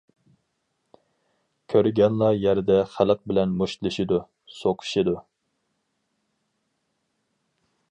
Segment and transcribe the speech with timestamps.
[1.73, 4.19] كۆرگەنلا يەردە خەق بىلەن مۇشتلىشىدۇ،
[4.55, 5.17] سوقۇشىدۇ.